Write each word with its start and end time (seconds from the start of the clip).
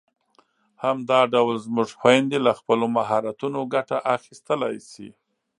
همدا 0.83 1.19
ډول 1.33 1.55
زموږ 1.65 1.89
خويندې 1.99 2.37
له 2.45 2.51
خپلو 2.59 2.85
مهارتونو 2.97 3.59
ګټه 3.73 3.97
اخیستلای 4.15 4.75
شي. 4.91 5.09